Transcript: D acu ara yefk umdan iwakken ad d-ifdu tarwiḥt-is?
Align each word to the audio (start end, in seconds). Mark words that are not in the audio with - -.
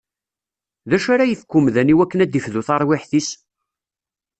D 0.89 0.91
acu 0.95 1.09
ara 1.13 1.25
yefk 1.31 1.51
umdan 1.57 1.91
iwakken 1.93 2.23
ad 2.23 2.29
d-ifdu 2.31 2.61
tarwiḥt-is? 2.67 3.29